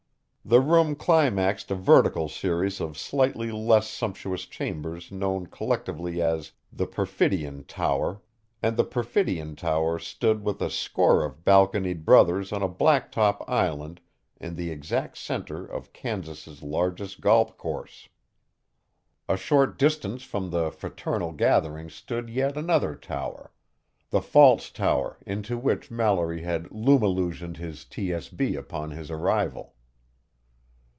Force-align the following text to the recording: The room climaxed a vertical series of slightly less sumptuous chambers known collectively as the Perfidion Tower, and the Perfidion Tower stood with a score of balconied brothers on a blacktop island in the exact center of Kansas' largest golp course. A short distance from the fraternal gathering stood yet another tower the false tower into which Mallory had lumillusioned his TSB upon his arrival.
The 0.43 0.59
room 0.59 0.95
climaxed 0.95 1.69
a 1.69 1.75
vertical 1.75 2.27
series 2.27 2.81
of 2.81 2.97
slightly 2.97 3.51
less 3.51 3.87
sumptuous 3.87 4.47
chambers 4.47 5.11
known 5.11 5.45
collectively 5.45 6.19
as 6.19 6.53
the 6.73 6.87
Perfidion 6.87 7.63
Tower, 7.67 8.23
and 8.61 8.75
the 8.75 8.83
Perfidion 8.83 9.55
Tower 9.55 9.99
stood 9.99 10.43
with 10.43 10.59
a 10.59 10.71
score 10.71 11.23
of 11.23 11.45
balconied 11.45 12.03
brothers 12.05 12.51
on 12.51 12.63
a 12.63 12.67
blacktop 12.67 13.45
island 13.47 14.01
in 14.39 14.55
the 14.55 14.71
exact 14.71 15.15
center 15.19 15.63
of 15.63 15.93
Kansas' 15.93 16.63
largest 16.63 17.21
golp 17.21 17.55
course. 17.55 18.09
A 19.29 19.37
short 19.37 19.77
distance 19.77 20.23
from 20.23 20.49
the 20.49 20.71
fraternal 20.71 21.33
gathering 21.33 21.87
stood 21.87 22.31
yet 22.31 22.57
another 22.57 22.95
tower 22.95 23.51
the 24.09 24.23
false 24.23 24.71
tower 24.71 25.19
into 25.23 25.55
which 25.59 25.91
Mallory 25.91 26.41
had 26.41 26.63
lumillusioned 26.71 27.57
his 27.57 27.85
TSB 27.85 28.57
upon 28.57 28.89
his 28.89 29.11
arrival. 29.11 29.75